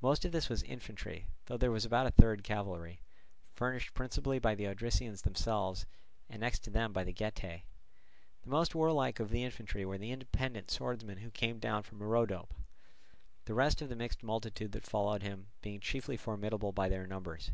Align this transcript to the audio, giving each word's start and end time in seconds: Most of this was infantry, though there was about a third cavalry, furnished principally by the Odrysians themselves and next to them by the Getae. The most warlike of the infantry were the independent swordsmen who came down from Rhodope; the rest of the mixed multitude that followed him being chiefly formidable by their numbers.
Most 0.00 0.24
of 0.24 0.30
this 0.30 0.48
was 0.48 0.62
infantry, 0.62 1.26
though 1.46 1.56
there 1.56 1.72
was 1.72 1.84
about 1.84 2.06
a 2.06 2.12
third 2.12 2.44
cavalry, 2.44 3.00
furnished 3.52 3.94
principally 3.94 4.38
by 4.38 4.54
the 4.54 4.68
Odrysians 4.68 5.22
themselves 5.22 5.86
and 6.30 6.38
next 6.40 6.60
to 6.60 6.70
them 6.70 6.92
by 6.92 7.02
the 7.02 7.12
Getae. 7.12 7.62
The 8.42 8.48
most 8.48 8.76
warlike 8.76 9.18
of 9.18 9.30
the 9.30 9.42
infantry 9.42 9.84
were 9.84 9.98
the 9.98 10.12
independent 10.12 10.70
swordsmen 10.70 11.18
who 11.18 11.32
came 11.32 11.58
down 11.58 11.82
from 11.82 11.98
Rhodope; 12.00 12.54
the 13.46 13.54
rest 13.54 13.82
of 13.82 13.88
the 13.88 13.96
mixed 13.96 14.22
multitude 14.22 14.70
that 14.70 14.84
followed 14.86 15.24
him 15.24 15.48
being 15.62 15.80
chiefly 15.80 16.16
formidable 16.16 16.70
by 16.70 16.88
their 16.88 17.08
numbers. 17.08 17.50